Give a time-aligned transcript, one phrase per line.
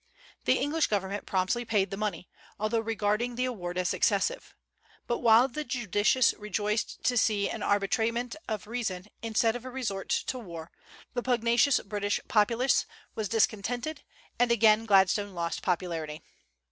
[0.45, 2.27] The English government promptly paid the money,
[2.59, 4.55] although regarding the award as excessive;
[5.05, 10.09] but while the judicious rejoiced to see an arbitrament of reason instead of a resort
[10.09, 10.71] to war,
[11.13, 14.01] the pugnacious British populace was discontented,
[14.39, 16.23] and again Gladstone lost popularity.